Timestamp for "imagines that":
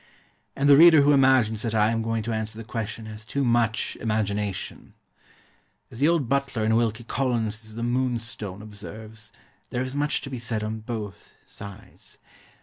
1.11-1.75